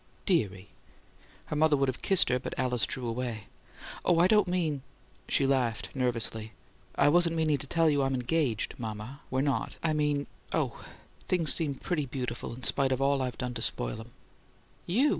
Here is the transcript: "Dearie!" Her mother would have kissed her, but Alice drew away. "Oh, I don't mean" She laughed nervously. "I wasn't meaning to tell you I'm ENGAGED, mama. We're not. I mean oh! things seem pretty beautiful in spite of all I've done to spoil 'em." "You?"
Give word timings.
"Dearie!" 0.25 0.69
Her 1.45 1.55
mother 1.55 1.77
would 1.77 1.87
have 1.87 2.01
kissed 2.01 2.29
her, 2.29 2.39
but 2.39 2.57
Alice 2.57 2.87
drew 2.87 3.07
away. 3.07 3.43
"Oh, 4.03 4.17
I 4.17 4.25
don't 4.25 4.47
mean" 4.47 4.81
She 5.29 5.45
laughed 5.45 5.89
nervously. 5.93 6.53
"I 6.95 7.07
wasn't 7.07 7.35
meaning 7.35 7.59
to 7.59 7.67
tell 7.67 7.87
you 7.87 8.01
I'm 8.01 8.15
ENGAGED, 8.15 8.79
mama. 8.79 9.19
We're 9.29 9.41
not. 9.41 9.77
I 9.83 9.93
mean 9.93 10.25
oh! 10.53 10.83
things 11.27 11.53
seem 11.53 11.75
pretty 11.75 12.07
beautiful 12.07 12.51
in 12.55 12.63
spite 12.63 12.91
of 12.91 12.99
all 12.99 13.21
I've 13.21 13.37
done 13.37 13.53
to 13.53 13.61
spoil 13.61 13.99
'em." 14.01 14.09
"You?" 14.87 15.09